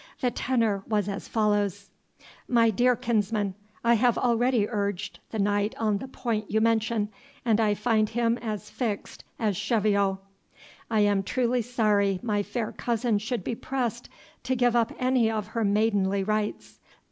[0.19, 1.91] The tenor was as follows:
[2.47, 3.53] "My dear kinsman,
[3.83, 7.09] I have already urged the knight on the point you mention,
[7.45, 10.17] and I find him as fixed as Cheviot.
[10.89, 14.09] I am truly sorry my fair cousin should be pressed
[14.41, 16.79] to give up any of her maidenly rights.